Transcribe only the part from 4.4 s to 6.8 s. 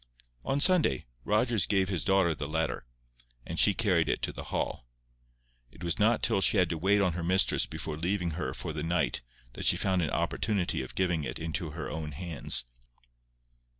Hall. It was not till she had to